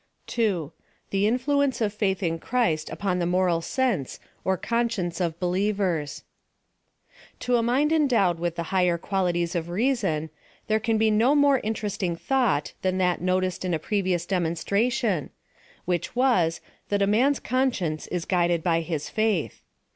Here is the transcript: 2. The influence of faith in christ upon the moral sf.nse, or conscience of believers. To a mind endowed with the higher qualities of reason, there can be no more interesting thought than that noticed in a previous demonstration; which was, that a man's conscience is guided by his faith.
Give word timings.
2. 0.25 0.71
The 1.11 1.27
influence 1.27 1.79
of 1.79 1.93
faith 1.93 2.23
in 2.23 2.39
christ 2.39 2.89
upon 2.89 3.19
the 3.19 3.27
moral 3.27 3.59
sf.nse, 3.59 4.17
or 4.43 4.57
conscience 4.57 5.21
of 5.21 5.39
believers. 5.39 6.23
To 7.41 7.57
a 7.57 7.61
mind 7.61 7.91
endowed 7.93 8.39
with 8.39 8.55
the 8.55 8.73
higher 8.73 8.97
qualities 8.97 9.53
of 9.53 9.69
reason, 9.69 10.31
there 10.65 10.79
can 10.79 10.97
be 10.97 11.11
no 11.11 11.35
more 11.35 11.59
interesting 11.63 12.15
thought 12.15 12.73
than 12.81 12.97
that 12.97 13.21
noticed 13.21 13.63
in 13.63 13.75
a 13.75 13.77
previous 13.77 14.25
demonstration; 14.25 15.29
which 15.85 16.15
was, 16.15 16.61
that 16.89 17.03
a 17.03 17.05
man's 17.05 17.39
conscience 17.39 18.07
is 18.07 18.25
guided 18.25 18.63
by 18.63 18.81
his 18.81 19.07
faith. 19.07 19.61